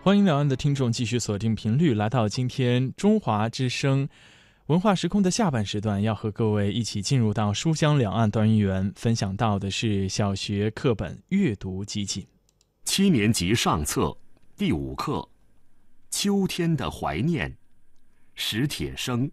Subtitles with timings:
[0.00, 4.08] 欢迎两岸的听众继续锁定频率，来到今天中华之声
[4.66, 12.26] 文化时空的下半时段，要和各位一起进入到书香两岸单元，分享到的是小学课本阅读集锦，
[12.84, 14.16] 七年级上册
[14.56, 15.14] 第五课
[16.10, 17.50] 《秋天的怀念》，
[18.34, 19.30] 史铁生。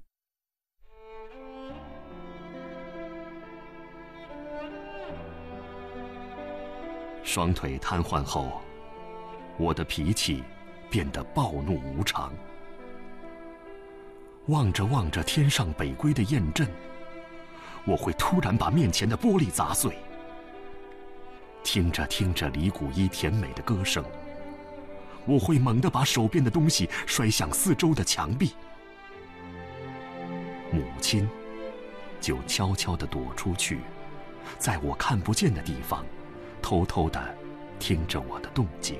[7.23, 8.61] 双腿瘫痪后，
[9.57, 10.43] 我的脾气
[10.96, 12.32] 变得暴怒无常。
[14.46, 16.65] 望着望着天上北归的雁阵，
[17.83, 19.92] 我会突然把面前的玻璃砸碎；
[21.65, 24.06] 听着听着李谷一甜美的歌声，
[25.25, 28.54] 我会猛地把手边的东西摔向四周的墙壁。
[30.71, 31.28] 母亲
[32.22, 33.81] 就悄悄地躲出去，
[34.58, 36.06] 在我看不见的地方。
[36.62, 37.36] 偷偷的
[37.80, 38.98] 听着我的动静。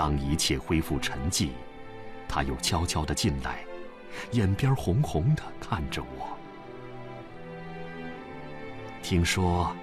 [0.00, 1.50] 当一切恢复沉寂，
[2.26, 3.62] 他又悄悄的进来，
[4.30, 6.34] 眼边红红的看着我。
[9.02, 9.76] 听说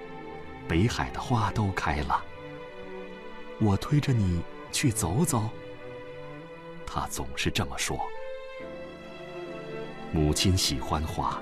[0.68, 2.20] 北海的花都开了，
[3.60, 5.52] 我推着你去走走。
[6.84, 8.04] 他总是这么说。
[10.12, 11.40] 母亲喜欢花，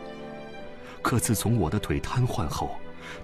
[1.01, 2.75] 可自从我的腿瘫痪后。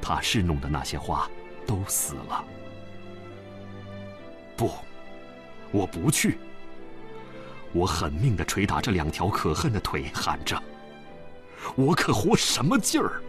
[0.02, 1.30] 他侍弄的那些花
[1.68, 2.46] 都死了。
[4.56, 4.72] 不，
[5.72, 6.38] 我不去。
[7.74, 10.62] 我狠命的捶打这两条可恨的腿，喊着
[11.76, 13.22] ：“我可活什么劲儿？”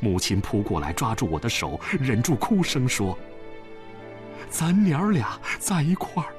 [0.00, 3.18] 母亲扑过来抓住我的手，忍住哭声说
[4.48, 6.32] ：“咱娘儿俩在一块儿，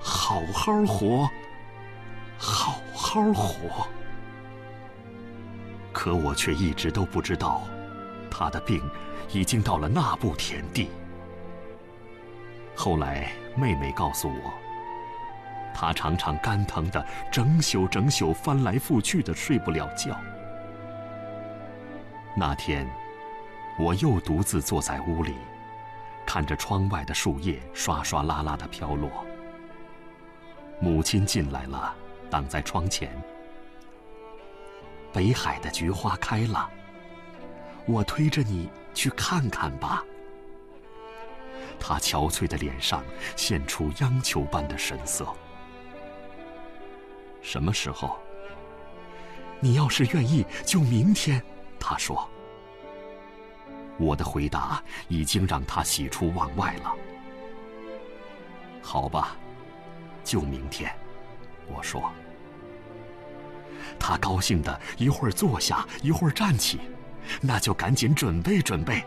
[0.00, 1.28] 好好活，
[2.38, 3.86] 好好活。”
[5.92, 7.62] 可我却一直都不知道。
[8.30, 8.82] 他的病
[9.30, 10.88] 已经到了那步田地。
[12.74, 14.52] 后来妹妹告诉我，
[15.74, 20.18] 她常常肝疼的整宿整宿翻来覆去的睡不了觉。
[22.36, 22.86] 那天，
[23.78, 25.34] 我又独自坐在屋里，
[26.26, 29.10] 看着窗外的树叶刷刷啦啦的飘落。
[30.80, 31.94] 母亲进来了，
[32.30, 33.10] 挡在窗前。
[35.12, 36.68] 北海的菊花开了。
[37.84, 40.02] 我推着你去看看吧。
[41.84, 43.02] 他憔悴的脸上
[43.34, 45.26] 现出央求般的神色。
[47.42, 48.16] 什么时候？
[49.58, 51.42] 你要是愿意，就明天。
[51.80, 52.28] 他说。
[53.98, 56.94] 我的回答已经让他喜出望外了。
[58.80, 59.36] 好吧，
[60.22, 60.94] 就明天。
[61.66, 62.12] 我说。
[63.98, 66.78] 他高兴的一会儿坐下，一会儿站起。
[67.40, 69.04] 那就赶紧准备准备。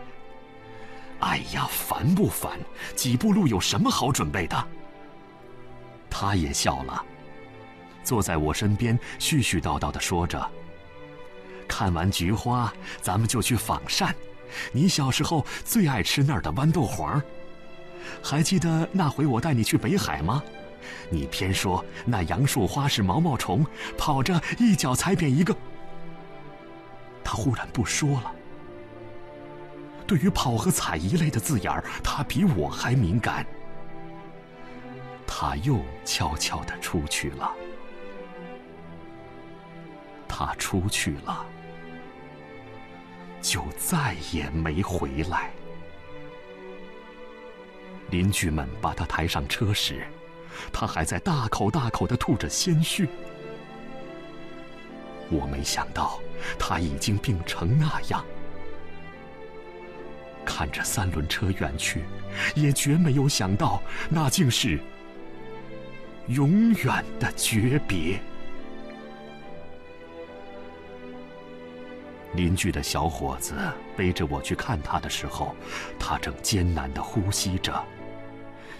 [1.25, 2.51] 哎呀，烦不烦？
[2.95, 4.67] 几步路有什么好准备的？
[6.07, 7.03] 他也笑了，
[8.03, 10.39] 坐在我身边絮絮叨叨的说着
[11.67, 12.71] ：“看完菊花，
[13.01, 14.13] 咱们就去仿膳。
[14.71, 17.19] 你小时候最爱吃那儿的豌豆黄，
[18.21, 20.43] 还记得那回我带你去北海吗？
[21.09, 23.65] 你偏说那杨树花是毛毛虫，
[23.97, 25.57] 跑着一脚踩扁一个。”
[27.25, 28.31] 他忽然不说了。
[30.07, 33.45] 对于“跑”和“踩”一类的字眼儿，他比我还敏感。
[35.25, 37.51] 他又悄悄的出去了。
[40.27, 41.45] 他出去了，
[43.41, 45.51] 就再也没回来。
[48.11, 50.05] 邻居们把他抬上车时，
[50.71, 53.07] 他还在大口大口的吐着鲜血。
[55.29, 56.19] 我没想到
[56.59, 58.23] 他已经病成那样，
[60.45, 62.03] 看着三轮车远去，
[62.53, 64.79] 也绝没有想到那竟是
[66.27, 68.19] 永远的诀别。
[72.33, 73.55] 邻居的小伙子
[73.97, 75.55] 背着我去看他的时候，
[75.99, 77.83] 他正艰难的呼吸着，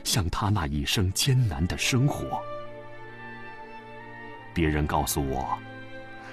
[0.04, 2.40] 像他那一生艰难的生活。
[4.54, 5.58] 别人告诉我。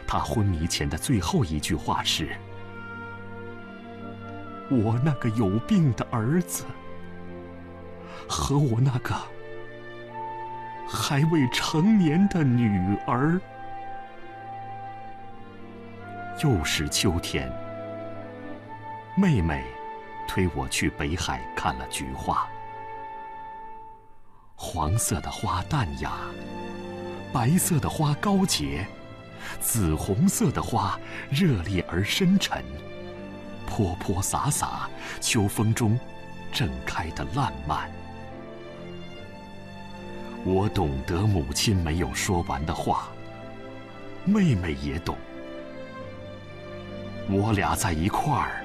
[0.04, 2.36] 他昏迷前的最后一句话是
[4.72, 6.64] ：“我那个有病的儿子，
[8.28, 9.14] 和我那个
[10.88, 13.40] 还未成年的女儿。”
[16.42, 17.52] 又是秋天，
[19.16, 19.62] 妹妹
[20.26, 22.48] 推我去北海看了菊花，
[24.56, 26.14] 黄色的花淡雅，
[27.32, 28.84] 白色的花高洁。
[29.60, 30.98] 紫红色的花，
[31.28, 32.64] 热烈而深沉，
[33.74, 34.86] 泼泼洒洒，
[35.18, 35.98] 秋风中
[36.52, 37.90] 正开的烂漫。
[40.44, 43.08] 我懂得母亲没有说完的话，
[44.26, 45.16] 妹妹也懂。
[47.30, 48.62] 我俩在一块儿，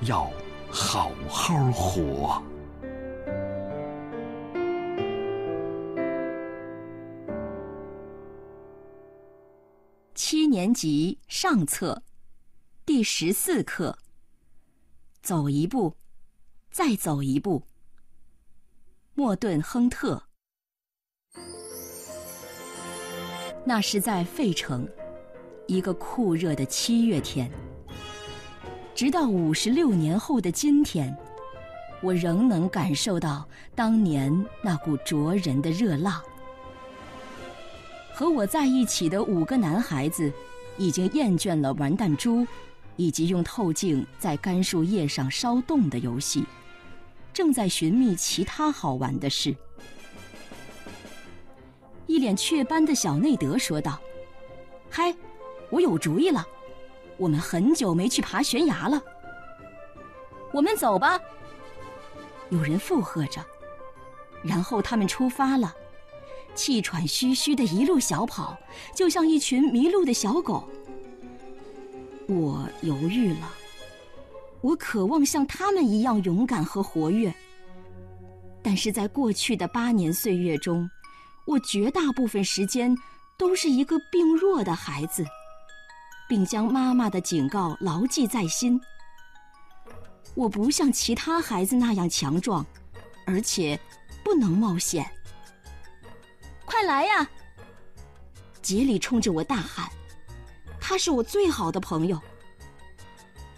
[0.00, 0.28] 要
[0.68, 2.42] 好好活。
[10.16, 12.02] 七年级上册，
[12.92, 13.96] 第十四课。
[15.22, 15.94] 走一步，
[16.72, 17.62] 再走一步。
[19.14, 20.20] 莫顿·亨特。
[23.64, 24.88] 那是在费城，
[25.68, 27.48] 一个酷热的七月天。
[28.92, 31.16] 直到五十六年后的今天，
[32.02, 36.20] 我仍能感受到当年那股灼人的热浪。
[38.12, 40.32] 和我在一起的五个男孩子，
[40.76, 42.44] 已经厌倦了玩弹珠，
[43.00, 46.44] 以及用透镜在干树叶上烧洞的游戏，
[47.32, 49.56] 正在寻觅其他好玩的事。
[52.06, 53.98] 一脸雀斑的小内德说道
[54.90, 55.16] ：“嗨，
[55.70, 56.46] 我有主意了！
[57.16, 59.02] 我们很久没去爬悬崖了。
[60.52, 61.18] 我们走吧。”
[62.50, 63.42] 有人附和着。
[64.42, 65.74] 然后他们出发了，
[66.54, 68.58] 气喘吁吁的一路小跑，
[68.94, 70.68] 就像一群迷路的小狗。
[72.30, 73.50] 我犹豫了，
[74.60, 77.34] 我渴望像他们一样勇敢和活跃，
[78.62, 80.88] 但是在过去的八年岁月中。
[81.46, 82.96] 我绝大部分时间
[83.36, 85.26] 都是一个病弱的孩子，
[86.28, 88.80] 并将妈妈的警告牢记在心。
[90.34, 92.64] 我不像其他孩子那样强壮，
[93.26, 93.76] 而且
[94.22, 95.10] 不能冒险。
[96.64, 97.28] 快来呀！
[98.62, 99.90] 杰里冲着我大喊
[100.80, 102.18] ：“他是我最好的朋友。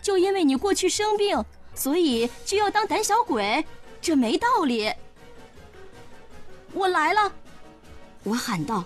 [0.03, 1.43] 就因为你过去生病，
[1.75, 3.65] 所以就要当胆小鬼？
[4.01, 4.93] 这没道理。”
[6.75, 7.33] 我来了。
[8.25, 8.85] 我喊道，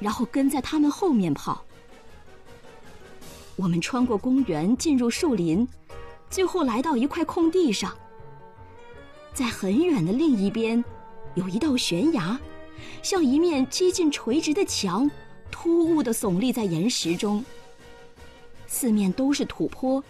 [0.00, 1.64] 然后跟在他们后面跑。
[3.56, 5.66] 我们穿过公园，进入树林，
[6.28, 7.96] 最后来到一块空地上。
[9.32, 10.84] 在很远的另一边，
[11.34, 12.38] 有一道悬崖，
[13.02, 15.10] 像一面接近垂直的墙，
[15.54, 17.42] 突兀的耸立在岩石中。
[18.66, 20.02] 四面都是土坡，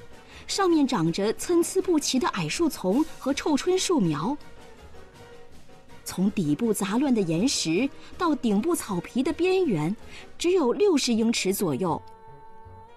[0.47, 4.35] 上面长着参差不齐的矮树丛和臭椿树苗。
[6.03, 9.95] 从底部杂乱的岩石到顶部草皮的边缘，
[10.39, 12.01] 只有六十英尺左右。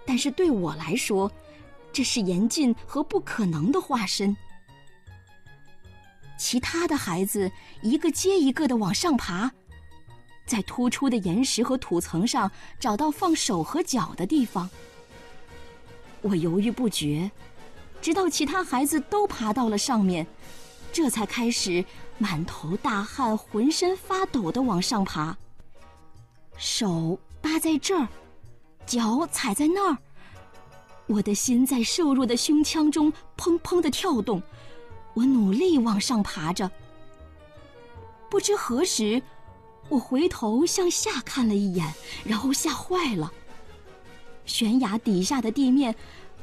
[0.06, 1.30] 但是对我来说，
[1.92, 4.36] 这是严峻和不可能的化身。
[6.38, 7.52] 其他的孩子
[7.82, 9.52] 一个接一个的往上爬，
[10.48, 12.50] 在突出的岩石和土层上
[12.80, 14.68] 找到放手和脚的地方。
[16.22, 17.30] 我犹豫不决，
[18.02, 20.26] 直到其他孩子都爬到了上面，
[20.92, 21.86] 这才开始。
[22.20, 25.38] 满头大汗、浑身发抖的往上爬，
[26.58, 28.08] 手搭在这儿，
[28.88, 29.98] 脚踩在那儿，
[31.06, 34.42] 我的心在瘦弱的胸腔中砰砰的跳动。
[35.14, 36.72] 我努力往上爬着，
[38.32, 39.22] 不知何时，
[39.90, 41.94] 我回头向下看了一眼，
[42.24, 43.32] 然后吓坏了。
[44.46, 45.96] 悬崖底下的地面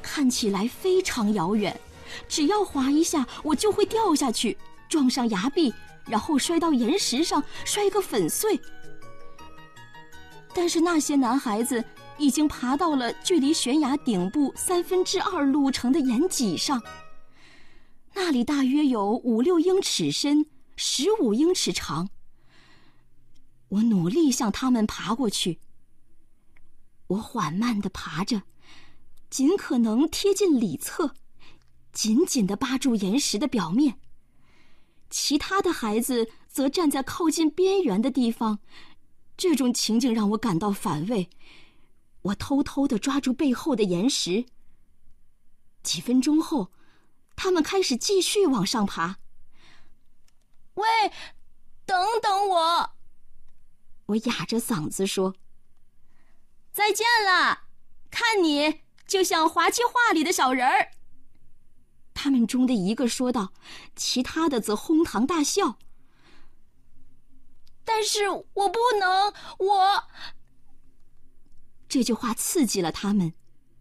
[0.02, 1.78] 看起来非常遥远，
[2.28, 4.56] 只要滑一下，我就会掉下去。
[4.88, 5.72] 撞上崖壁，
[6.06, 8.60] 然后摔到岩石上，摔个粉碎。
[10.54, 11.82] 但是那些男孩子
[12.16, 16.80] 已经爬到了距离悬崖顶部三分之二路程的岩脊上，
[18.14, 22.08] 那里大约有五六英尺深，十五英尺长。
[23.74, 25.58] 我努力向他们爬过去。
[27.08, 28.42] 我缓慢地爬着，
[29.28, 31.14] 尽可能贴近里侧，
[31.92, 33.98] 紧紧地扒住岩石的表面。
[35.10, 38.58] 其他的孩子则站在靠近边缘的地方，
[39.36, 41.28] 这种情景让我感到反胃。
[42.22, 44.46] 我偷偷的抓住背后的岩石。
[45.82, 46.72] 几分钟后，
[47.36, 49.18] 他们开始继续往上爬。
[50.74, 50.86] 喂，
[51.84, 52.90] 等等我！
[54.06, 55.34] 我哑着嗓子说
[56.72, 57.62] ：“再见了，
[58.10, 60.90] 看你就像滑稽画里的小人儿。”
[62.14, 63.52] 他们中的一个说道，
[63.96, 65.78] 其他的则哄堂大笑。
[67.84, 70.04] 但是我不能，我。
[71.88, 73.34] 这句话刺激了他们，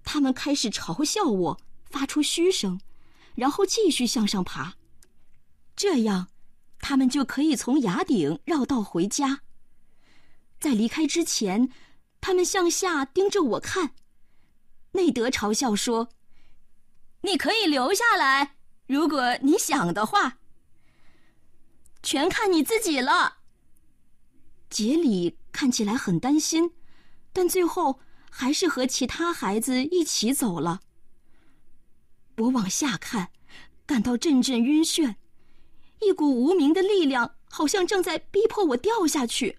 [0.04, 2.82] 他们开始嘲笑我，发出嘘声，
[3.36, 4.76] 然后继续向上爬。
[5.76, 6.28] 这样，
[6.80, 9.42] 他们就可以从崖顶绕道回家。
[10.64, 11.70] 在离开之前，
[12.22, 13.96] 他们向下盯着我看。
[14.94, 16.08] 内德嘲笑说。
[17.24, 18.56] 你可以留下来，
[18.88, 20.38] 如果你想的话。
[22.02, 23.40] 全看你自己了。
[24.70, 26.72] 杰里看起来很担心，
[27.34, 30.80] 但最后还是和其他孩子一起走了。
[32.38, 33.32] 我往下看，
[33.86, 35.16] 感到阵阵晕眩，
[36.00, 39.58] 一股无名的力量好像正在逼迫我掉下去。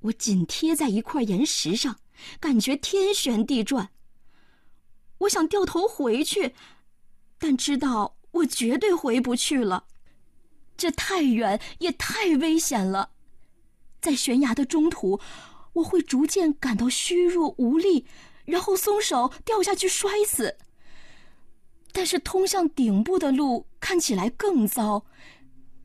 [0.00, 1.98] 我紧贴在一块岩石上，
[2.38, 3.90] 感觉天旋地转。
[5.18, 6.54] 我想掉头回去，
[7.38, 9.84] 但知道我绝对回不去了。
[10.76, 13.10] 这太远也太危险了，
[14.00, 15.20] 在悬崖的中途，
[15.74, 18.06] 我会逐渐感到虚弱无力，
[18.46, 20.56] 然后松手掉下去摔死。
[21.92, 25.04] 但是通向顶部的路看起来更糟，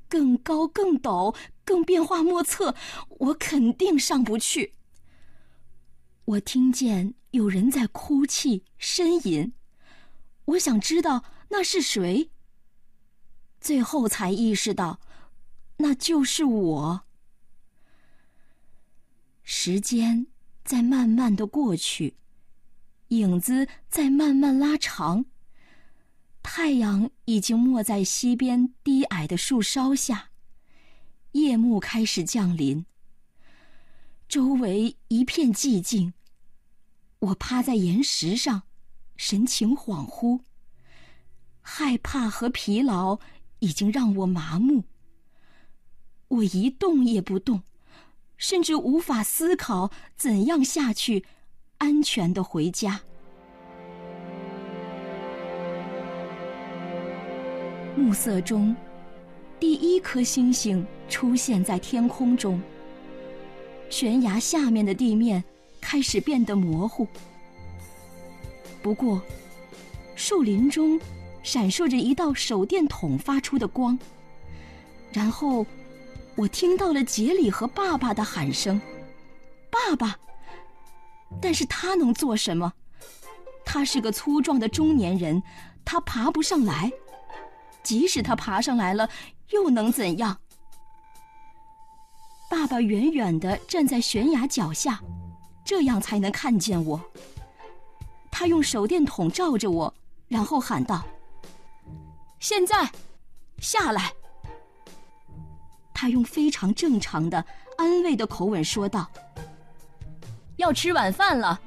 [0.07, 2.75] 更高、更陡、更变化莫测，
[3.09, 4.73] 我肯定上不去。
[6.25, 9.53] 我听见有人在哭泣、呻吟，
[10.45, 12.29] 我想知道那是谁。
[13.59, 14.99] 最后才意识到，
[15.77, 17.01] 那就是我。
[19.43, 20.27] 时间
[20.63, 22.15] 在慢慢的过去，
[23.09, 25.25] 影子在慢慢拉长。
[26.41, 30.29] 太阳已经没在西边低矮的树梢下，
[31.35, 32.85] 夜幕开始降临。
[34.29, 36.13] 周围一片寂静。
[37.19, 38.63] 我趴在岩石上，
[39.17, 40.39] 神情恍惚，
[41.61, 43.19] 害怕和疲劳。
[43.59, 44.83] 已经让我麻木。
[46.27, 47.63] 我一动也不动，
[48.37, 51.25] 甚至无法思考怎样下去，
[51.79, 53.01] 安全的回家。
[57.95, 58.75] 暮色中，
[59.59, 62.61] 第一颗星星出现在天空中。
[63.89, 65.43] 悬崖下面的地面
[65.79, 67.07] 开始变得模糊，
[68.81, 69.21] 不过，
[70.15, 70.99] 树林中。
[71.43, 73.99] 闪烁着一道手电筒发出的光，
[75.13, 75.63] 然后
[76.33, 78.81] 我听到了杰里和爸爸的喊声
[79.69, 80.17] ：“爸爸！”
[81.39, 82.73] 但是他能做什么？
[83.63, 85.43] 他是个粗壮的中年人，
[85.85, 86.91] 他爬不上来。
[87.83, 89.07] 即使他爬上来了，
[89.49, 90.37] 又能怎样？
[92.49, 95.01] 爸爸远远地站在悬崖脚下，
[95.63, 96.99] 这样才能看见我。
[98.31, 99.93] 他用手电筒照着我，
[100.27, 101.03] 然后喊道。
[102.39, 102.89] 现在，
[103.59, 104.13] 下来。
[105.93, 107.43] 他用非常正常的、
[107.77, 109.09] 安慰的口吻说道
[110.57, 111.59] ：“要吃晚饭了。”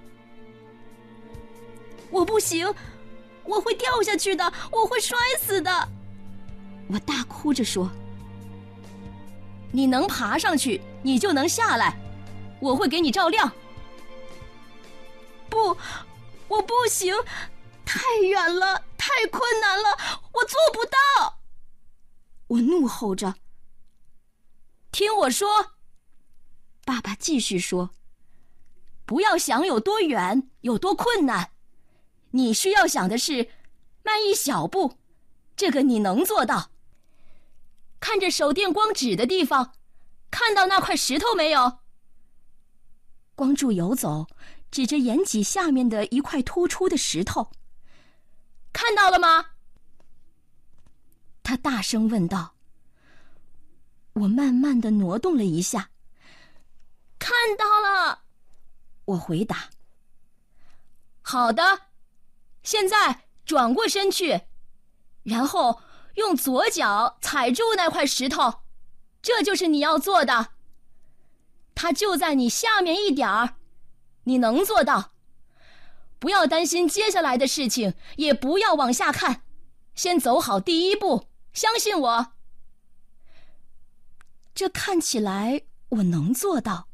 [2.11, 2.73] 我不行，
[3.45, 5.89] 我会掉下去的，我会摔死的。
[6.89, 7.91] 我大哭着说
[9.71, 11.97] ：“你能爬上去，你就能下来，
[12.61, 13.53] 我会给你照亮。”
[15.51, 15.77] 不，
[16.49, 17.15] 我不行。
[17.85, 19.97] 太远了，太困难了，
[20.33, 21.39] 我做不到！
[22.49, 23.37] 我怒吼着。
[24.93, 25.73] 听我说，
[26.85, 27.91] 爸爸继续说
[29.07, 31.53] ：“不要想有多远，有多困难，
[32.33, 33.49] 你需要想的是，
[34.03, 34.99] 迈一小步，
[35.57, 36.71] 这个你能做到。
[38.01, 39.75] 看着手电光指的地方，
[40.31, 41.79] 看到那块石头没有？
[43.35, 44.27] 光柱游走，
[44.71, 47.51] 指着岩脊下面的一块突出的石头。”
[48.73, 49.47] 看到了吗？
[51.43, 52.55] 他大声问道。
[54.13, 55.91] 我慢慢的挪动了一下。
[57.19, 58.23] 看到了，
[59.05, 59.71] 我回答。
[61.23, 61.63] 好的，
[62.63, 64.41] 现在转过身去，
[65.23, 65.81] 然后
[66.19, 68.63] 用左脚踩住那块石头，
[69.23, 70.49] 这就是你要做的。
[71.77, 73.55] 它就在你下面一点儿，
[74.25, 75.13] 你能做到。
[76.19, 79.43] 不要担心接下来的事情，也不要往下看，
[79.95, 82.33] 先走好第一步，相信我。
[84.53, 86.89] 这看起来我能做到。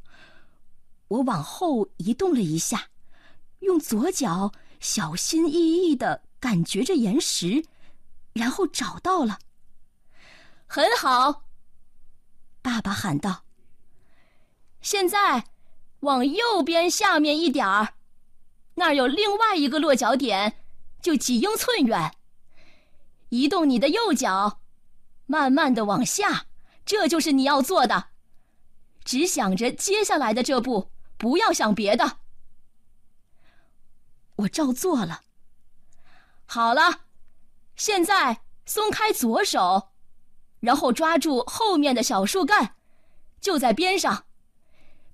[1.08, 2.88] 我往后移动了一下，
[3.60, 7.64] 用左脚小心翼翼的感觉着岩石，
[8.34, 9.38] 然后找到了。
[10.66, 11.44] 很好，
[12.60, 13.44] 爸爸喊道。
[14.82, 15.46] 现在
[16.00, 17.94] 往右边下面一点儿。
[18.74, 20.58] 那儿有另外一个落脚点，
[21.00, 22.16] 就几英寸远。
[23.30, 24.60] 移动你的右脚，
[25.26, 26.46] 慢慢的往下，
[26.84, 28.08] 这就是你要做的。
[29.04, 32.18] 只想着接下来的这步，不要想别的。
[34.36, 35.22] 我照做了。
[36.46, 37.03] 好了，
[37.76, 39.90] 现在松开左手，
[40.60, 42.74] 然后抓住后面的小树干，
[43.40, 44.24] 就在边上，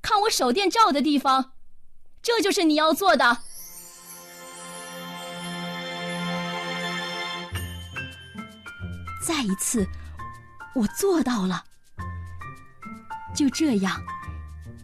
[0.03, 1.53] 看我手电照的地方，
[2.23, 3.39] 这就是你要做的。
[9.27, 9.87] 再一次，
[10.75, 11.65] 我做到了。
[13.35, 14.01] 就这样，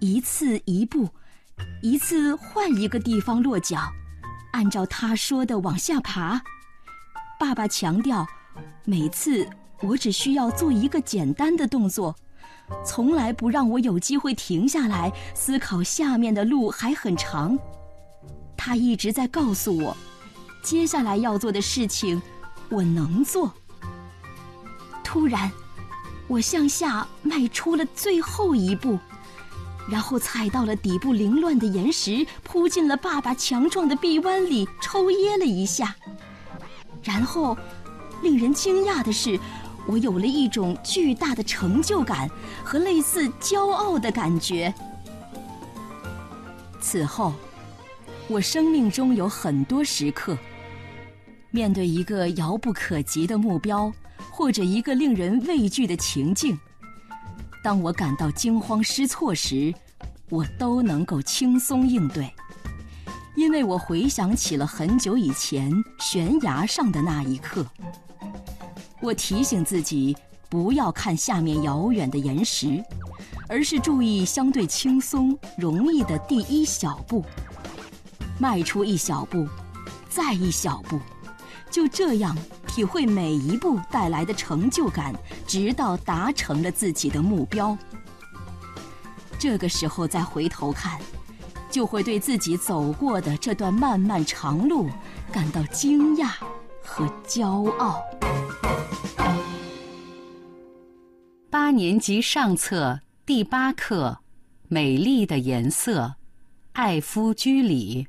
[0.01, 1.09] 一次一步，
[1.83, 3.93] 一次换一个地方落脚，
[4.53, 6.41] 按照他说的往下爬。
[7.39, 8.27] 爸爸强调，
[8.85, 9.47] 每次
[9.83, 12.15] 我只需要做一个简单的动作，
[12.85, 17.59] 从来不让我有机会停下来思考下面的路还很长。
[18.57, 19.97] 他一直在告诉我，
[20.63, 22.21] 接下来要做的事情，
[22.69, 23.53] 我能做。
[25.05, 25.51] 突然。
[26.29, 28.99] 我向下迈出了最后一步，
[29.89, 35.95] 然后踩到了底部凌乱的岩石，扑进了爸爸强壮的臂弯里，抽噎了一下。
[37.07, 37.57] 然后，
[38.23, 39.39] 令人惊讶的是，
[39.87, 42.29] 我有了一种巨大的成就感
[42.65, 44.75] 和类似骄傲的感觉。
[46.81, 47.33] 此后，
[48.29, 50.37] 我生命中有很多时刻，
[51.51, 53.93] 面对一个遥不可及的目标。
[54.31, 56.59] 或者一个令人畏惧的情境，
[57.63, 59.73] 当我感到惊慌失措时，
[60.29, 62.31] 我都能够轻松应对，
[63.37, 67.65] 因为我回想起了很久以前悬崖上的那一刻。
[69.03, 70.17] 我提醒自己
[70.49, 72.83] 不要看下面遥远的岩石，
[73.47, 77.25] 而是注意相对轻松、容易的第一小步，
[78.41, 79.47] 迈出一小步，
[80.09, 80.99] 再一小步，
[81.71, 82.37] 就这样。
[82.67, 85.15] 体会每一步带来的成就感，
[85.47, 87.77] 直到达成了自己的目标。
[89.39, 91.01] 这个时候再回头看，
[91.77, 94.89] 就会对自己走过的这段漫漫长路
[95.31, 96.31] 感到惊讶
[96.83, 98.03] 和骄傲。
[101.51, 104.17] 八年级上册第八课：
[104.69, 106.15] 美丽的颜色，
[106.73, 108.09] 艾夫居里。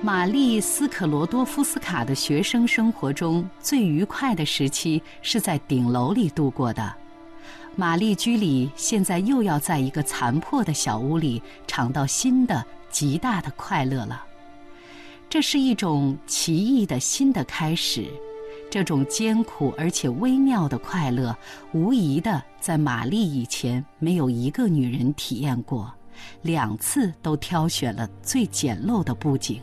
[0.00, 7.03] 玛丽斯克罗多夫斯卡的学生生活中最愉快的时期是在顶楼里度过的。
[7.76, 14.24] 玛丽居里现在又要在一个残破的小屋里尝到新的极大的快乐了。
[15.28, 18.06] 这是一种奇异的新的开始，
[18.70, 21.36] 这种艰苦而且微妙的快乐，
[21.72, 25.92] 无疑的在玛丽以前没有一个女人体验过，
[26.42, 29.60] 两次都挑选了最简陋的布景。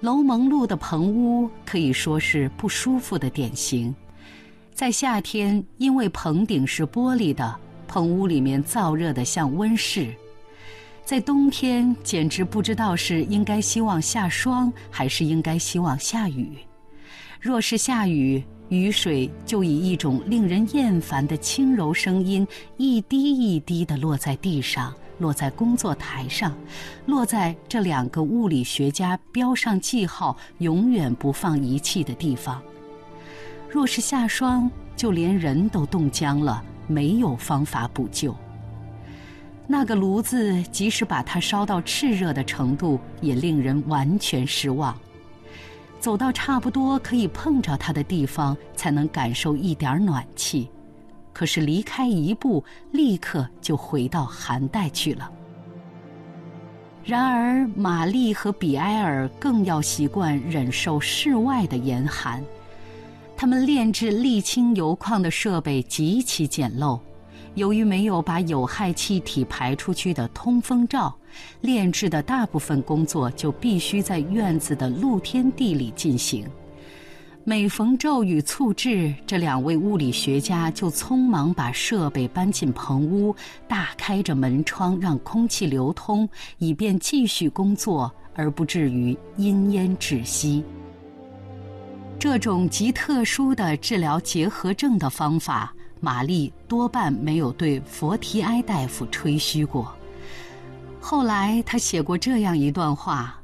[0.00, 3.94] 楼蒙路的棚屋可以说是不舒服的典型，
[4.74, 7.54] 在夏天，因为棚顶是玻璃的，
[7.86, 10.06] 棚屋里面燥热的像温室；
[11.04, 16.58] 在冬天，简直不知道是应该希望下霜，还是应该希望下雨。
[17.40, 22.44] 若是下雨，雨水就以一种令人厌烦的轻柔声音，
[22.76, 24.92] 一滴一滴地落在地上。
[25.18, 26.52] 落在工作台上，
[27.06, 32.60] 落在这两个物理学家标上记号、永远不放仪器的地方。
[33.74, 38.32] 若是下霜，就连人都冻僵了，没有方法补救。
[39.66, 44.96] 那个炉子，即使把它烧到炽热的程度，也令人完全失望。
[45.98, 50.70] 走到差不多可以碰着它的地方，才能感受一点暖气。
[51.32, 55.28] 可是离开一步，立刻就回到寒带去了。
[57.04, 62.40] 然而，玛丽和比埃尔更要习惯忍受室外的严寒。
[63.36, 66.98] 他们炼制沥青油矿的设备极其简陋，
[67.54, 71.14] 由于没有把有害气体排出去的通风罩，
[71.60, 76.46] 炼制的大部分工作就必须在院子的露天地里进行。
[77.46, 83.36] 每逢骤雨促至，这两位物理学家就匆忙把设备搬进棚屋，
[83.68, 90.64] 大开着门窗，让空气流通，以便继续工作，而不至于因烟窒息。
[92.24, 99.94] 这种极特殊的治疗结核症的方法，玛丽多半没有对佛提埃大夫吹嘘过。
[100.98, 103.38] 后来，他写过这样一段话：“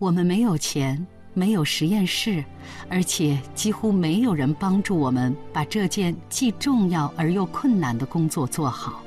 [0.00, 2.44] 我们没有钱。”没有实验室，
[2.88, 9.00] 而且几乎没有人帮助我们把这件既重要而又困难的工作做好。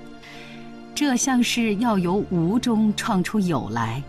[0.95, 4.01] 这像是要由无中创出有来。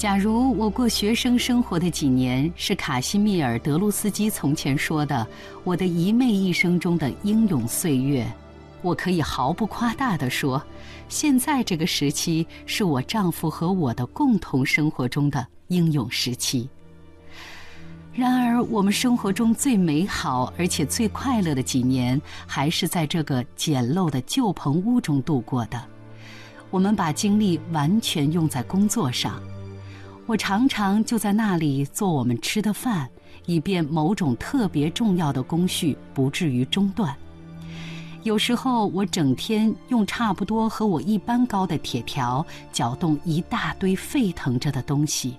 [0.00, 5.26] 假如我过学生生活的几年是卡西米尔·德鲁斯基从前说的
[5.62, 8.26] “我的一妹一生中的英勇岁月”，
[8.80, 10.62] 我可以毫不夸大地说，
[11.10, 16.66] 现在这个时期是我丈夫和我的共同生活中的英勇时期。
[18.14, 25.78] 然而，我们生活中最美好而且最快乐的几年，还是在这个简陋的旧棚屋中度过的。
[26.70, 29.38] 我们把精力完全用在工作上，
[30.30, 33.10] 我常常就在那里做我们吃的饭，
[33.46, 37.12] 以便某种特别重要的工序不至于中断。
[38.22, 45.34] 有时候我整天用差不多和我一般高的铁条搅动一大堆沸腾着的东西，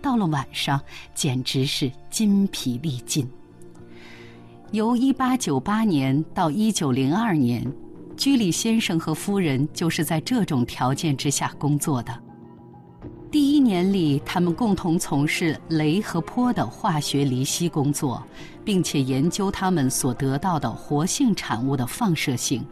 [0.00, 0.80] 到了晚上
[1.12, 3.28] 简直是筋疲力尽。
[4.70, 7.72] 由1898年到1902年，
[8.16, 12.16] 居里先生和夫人就是在这种条件之下工作的。
[13.30, 18.20] 第一年里，他们共同从事镭和钋的化学离析工作，
[18.64, 22.66] 并且研究他们所得到的活性产物的放射性。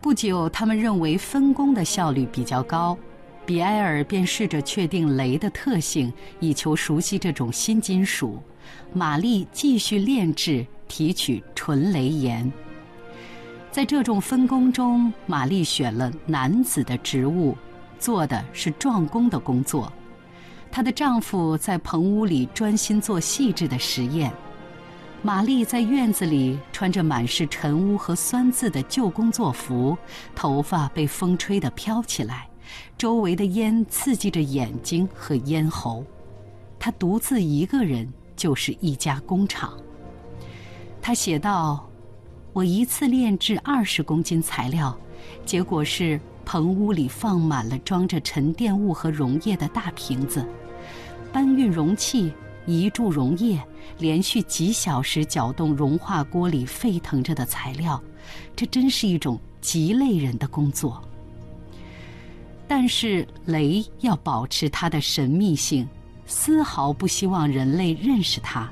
[0.00, 2.98] 不久，他们认为分工的效率比较高，
[3.44, 8.42] 比埃尔便试着确定镭的特性，以求熟悉这种新金属。
[8.92, 12.52] 玛丽继续炼制提取纯镭盐。
[13.70, 17.56] 在这种分工中，玛丽选了男子的职务。
[17.98, 19.92] 做的是壮工的工作，
[20.70, 24.32] 她的丈夫在棚屋里专心做细致的实验，
[25.22, 29.96] 玛丽在院子里穿着满是尘污和酸渍的旧工作服，
[30.34, 32.48] 头发被风吹得飘起来，
[32.98, 36.04] 周围的烟刺激着眼睛和咽喉。
[36.78, 38.06] 她独自一个人
[38.36, 39.76] 就是一家工厂。
[41.00, 41.88] 她写道
[42.52, 44.96] ：“我一次炼制二十公斤材料，
[45.44, 50.46] 结果是。”棚屋里放满了装着沉淀物和溶液的大瓶子，
[51.32, 52.32] 搬运容器，
[52.64, 53.60] 移注溶液，
[53.98, 58.00] 连续几小时搅动融化锅里沸腾着的材料，
[58.54, 61.02] 这真是一种极累人的工作。
[62.68, 65.86] 但是雷要保持它的神秘性，
[66.26, 68.70] 丝毫不希望人类认识它。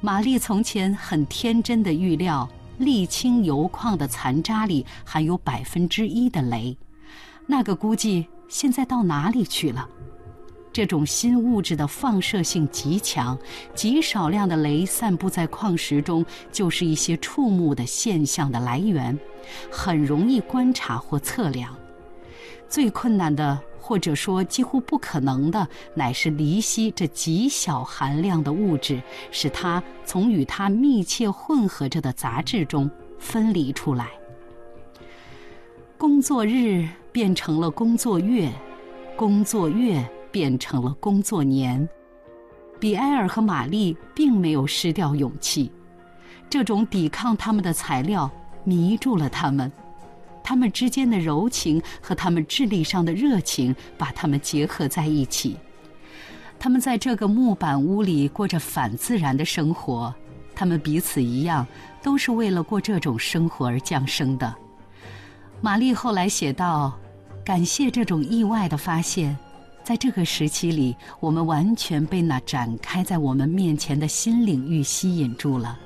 [0.00, 2.48] 玛丽从前很天真的预料。
[2.80, 6.74] 沥青油矿的残渣里含有百分之一的镭，
[7.46, 9.86] 那个估计现在到哪里去了？
[10.72, 13.38] 这种新物质的放射性极强，
[13.74, 19.18] 极少量的镭散布在矿石中，就是一些触目的现象的来源，
[19.70, 21.76] 很容易观察或测量。
[22.68, 23.60] 最困难的。
[23.90, 34.06] 或者说，几乎不可能的，乃是离析这极小含量的物质，使它从与它密切混合着的杂质中分离出来。
[35.98, 38.48] 工作日变成了工作月，
[39.16, 41.88] 工作月变成了工作年。
[42.78, 45.68] 比埃尔和玛丽并没有失掉勇气，
[46.48, 48.30] 这种抵抗他们的材料
[48.62, 49.72] 迷住了他们。
[50.50, 55.56] 他们之间的柔情和他们智力上的热情把他们结合在一起。
[56.58, 60.12] 他们在这个木板屋里过着反自然的生活。
[60.52, 61.64] 他们彼此一样，
[62.02, 64.52] 都是为了过这种生活而降生的。
[65.60, 66.98] 玛丽后来写道
[67.46, 69.38] ：“感谢这种意外的发现，
[69.84, 75.78] 在这个时期里，我们完全被那展开在我们面前的新领域吸引住了。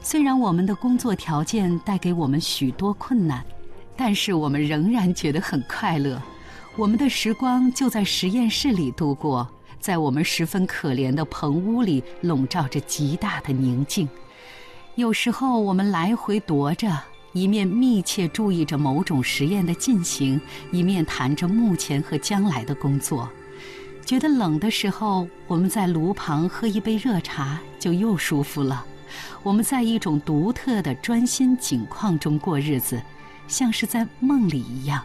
[0.00, 3.44] 虽然我们的工作条件带给我们许多困难。”
[3.96, 6.20] 但是我们仍然觉得很快乐，
[6.76, 14.08] 我们的时光就在实验室里度过，在我们十分可怜的棚屋里笼罩着极大的宁静。
[14.96, 16.90] 有时候我们来回踱着，
[17.32, 20.40] 一面密切注意着某种实验的进行，
[20.72, 23.28] 一面谈着目前和将来的工作。
[24.04, 28.84] 觉得冷的时候，我们在炉旁喝一杯热茶，就又舒服了。
[29.42, 33.00] 我们在一种独特的专心景况中过日子。
[33.48, 35.02] 像是在梦里一样。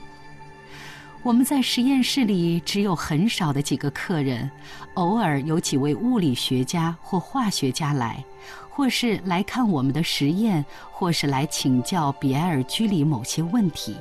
[1.22, 4.50] 我们在实验室里只有很少的几个客人，
[4.94, 8.24] 偶尔有几位物理学家或化学家来，
[8.70, 13.98] 或是来看我们的实验，或是来请教比埃尔居里某些问题。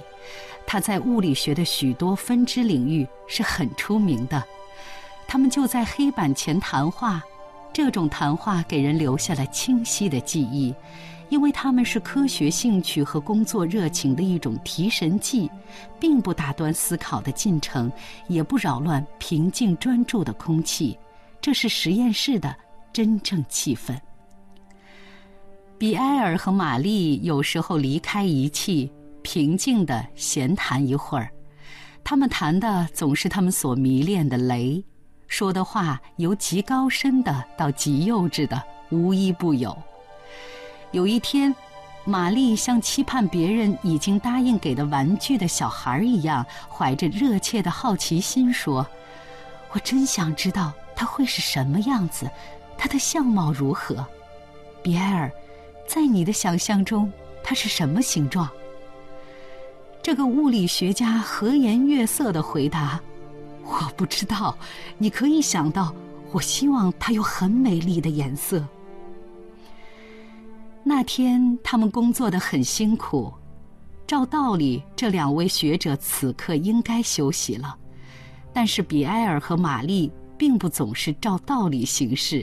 [0.64, 4.40] 他在物理学的许多分支领域是很出名的。
[5.26, 7.20] 他们就在黑板前谈话，
[7.72, 10.72] 这种谈话给人留下了清晰的记忆。
[11.28, 15.50] 因为他们是科学兴趣和工作热情的一种提神剂，
[16.00, 17.90] 并不打断思考的进程，
[18.28, 20.98] 也不扰乱平静专注的空气。
[21.40, 22.54] 这是实验室的
[22.92, 23.96] 真正气氛。
[25.78, 28.90] 比埃尔和玛丽有时候离开仪器，
[29.22, 31.30] 平静地闲谈一会儿。
[32.02, 34.82] 他们谈的总是他们所迷恋的雷，
[35.26, 38.60] 说的话由极高深的到极幼稚的，
[38.90, 39.76] 无一不有。
[40.90, 41.54] 有一天，
[42.04, 48.86] 玛丽像期盼别人已经答应给的玩具的小孩一样，怀着热切的好奇心说
[49.72, 52.30] ：“我真想知道它会是什么样子，
[52.78, 54.04] 它的相貌如何？”
[54.82, 55.30] 比埃尔，
[55.86, 57.12] 在你的想象中，
[57.44, 58.48] 它是什么形状？
[60.02, 62.98] 这个物理学家和颜悦色的回答
[63.62, 64.56] ：“我不知道。
[64.96, 65.94] 你可以想到，
[66.32, 68.66] 我希望它有很美丽的颜色。”
[70.88, 73.30] 那天他们工作的很辛苦，
[74.06, 77.76] 照道理，这两位学者此刻应该休息了，
[78.54, 82.42] 但是比埃尔和玛丽并不总是照道理行事。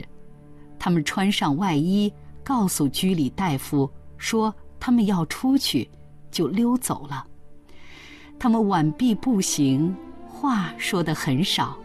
[0.78, 2.10] 他们穿上外衣，
[2.44, 5.90] 告诉居里大夫说他们要出去，
[6.30, 7.26] 就溜走了。
[8.38, 9.92] 他们挽臂步行，
[10.24, 11.76] 话说的很少。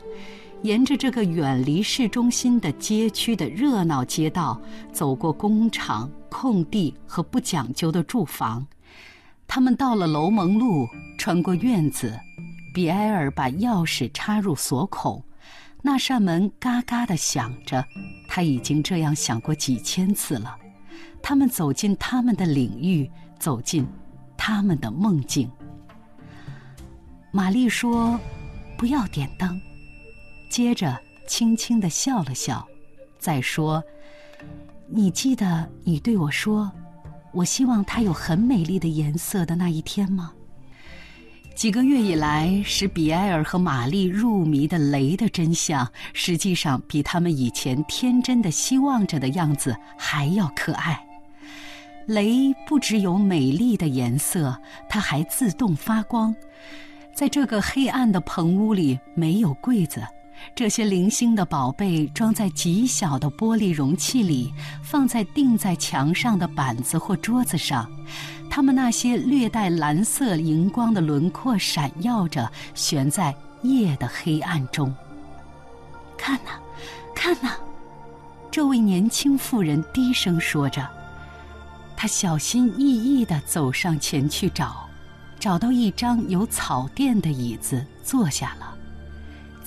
[0.63, 4.61] 沿着这个远离市中心的街区的热闹街道，
[4.93, 8.65] 走过工厂、空地和不讲究的住房，
[9.47, 12.17] 他们到了楼蒙路，穿过院子。
[12.73, 15.21] 比埃尔把钥匙插入锁孔，
[15.81, 17.83] 那扇门嘎嘎地响着。
[18.27, 20.55] 他已经这样想过几千次了。
[21.23, 23.85] 他们走进他们的领域，走进
[24.37, 25.51] 他们的梦境。
[27.31, 28.17] 玛丽说
[28.77, 29.59] ：“不要点灯。”
[30.51, 32.67] 接着，轻轻地笑了笑，
[33.17, 33.81] 再说
[34.85, 36.69] ：“你记得你对我说，
[37.31, 40.33] 我希望它有很美丽的颜色的那一天吗？”
[41.55, 51.01] 几个月以来，使比埃尔和玛丽入迷的雷的真相，实际上比他们以前天真的希望着的样子还要可爱。
[52.07, 54.59] 雷不只有美丽的颜色，
[54.89, 56.35] 它还自动发光。
[57.13, 60.01] 在这个黑暗的棚屋里，没有柜子。
[60.55, 67.89] 这些零星的宝贝装在极小的玻璃容器里，放在钉在墙上的板子或桌子上。
[68.49, 74.93] 它们那些略带蓝色荧光的轮廓闪耀着，悬在夜的黑暗中。
[76.17, 76.51] 看呐，
[77.15, 77.51] 看呐！
[78.51, 80.85] 这位年轻妇人低声说着，
[81.95, 84.85] 她小心翼翼地走上前去找，
[85.39, 88.75] 找到一张有草垫的椅子，坐下了。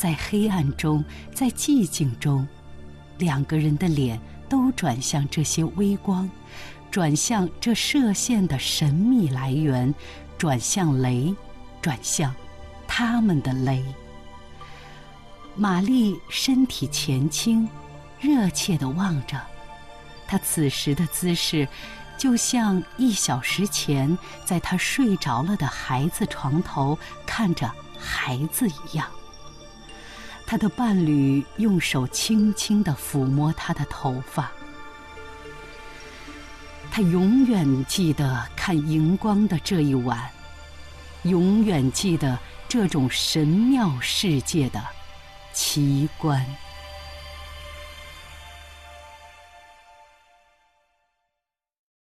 [0.05, 2.47] 在黑暗中，在寂静中，
[3.17, 6.31] 两个人的脸都转向这些微光，
[6.91, 9.95] 转向这射线的神秘来源，
[10.37, 11.35] 转向雷，
[11.81, 12.35] 转向
[12.87, 13.83] 他们的雷。
[15.57, 17.67] 玛丽身体前倾，
[18.21, 19.41] 热切地望着，
[20.27, 21.67] 她此时的姿势，
[22.19, 29.09] 就像一小时前在她睡着了的孩子床头看着孩子一样。
[30.55, 34.53] 他的伴侣用手轻轻地抚摸他的头发。
[36.93, 40.31] 他永远记得看荧光的这一晚，
[41.25, 42.39] 永远记得
[42.69, 44.81] 这种神妙世界的
[45.53, 46.47] 奇观。